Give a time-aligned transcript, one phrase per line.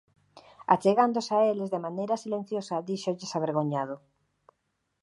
[0.73, 3.95] Achegándose a eles de maneira silenciosa, díxolles avergoñado: